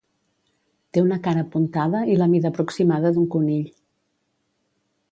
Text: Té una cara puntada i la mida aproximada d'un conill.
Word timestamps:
Té 0.97 1.03
una 1.07 1.19
cara 1.27 1.43
puntada 1.57 2.01
i 2.15 2.17
la 2.23 2.29
mida 2.33 2.53
aproximada 2.55 3.13
d'un 3.19 3.31
conill. 3.37 3.71